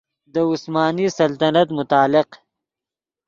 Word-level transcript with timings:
دے 0.33 0.41
عثمانی 0.51 1.05
سلطنت 1.17 1.67
متعلق 1.77 2.27